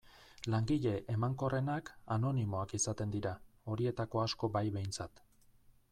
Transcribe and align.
Langile 0.51 0.93
emankorrenak 1.15 1.91
anonimoak 2.17 2.75
izaten 2.79 3.15
dira, 3.19 3.35
horietako 3.75 4.27
asko 4.27 4.51
bai 4.57 4.65
behintzat. 4.79 5.27